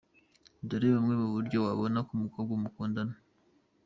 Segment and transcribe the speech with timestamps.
[0.67, 3.15] Dore bumwe mu buryo wabona umukobwa mukundana:.